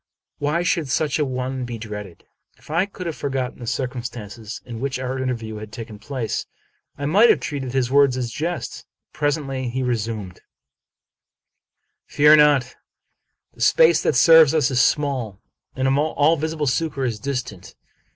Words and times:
Why 0.39 0.63
should 0.63 0.89
such 0.89 1.19
a 1.19 1.25
one 1.25 1.63
be 1.63 1.77
dreaded? 1.77 2.23
If 2.57 2.71
I 2.71 2.87
could 2.87 3.05
have 3.05 3.15
forgotten 3.15 3.59
the 3.59 3.67
circumstances 3.67 4.59
in 4.65 4.79
which 4.79 4.97
our 4.97 5.19
interview 5.19 5.57
had 5.57 5.71
taken 5.71 5.99
place, 5.99 6.47
I 6.97 7.05
might 7.05 7.29
have 7.29 7.39
treated 7.39 7.73
his 7.73 7.91
words 7.91 8.17
as 8.17 8.31
jests. 8.31 8.83
Pres 9.13 9.37
ently, 9.37 9.69
he 9.69 9.83
resumed: 9.83 10.41
—"Fear 12.15 12.31
me 12.37 12.37
not: 12.37 12.75
the 13.53 13.61
space 13.61 14.01
that 14.01 14.15
severs 14.15 14.55
us 14.55 14.71
is 14.71 14.81
small, 14.81 15.39
and 15.75 15.87
all 15.99 16.35
visib'e 16.35 16.67
succor 16.67 17.05
is 17.05 17.19
distant. 17.19 17.75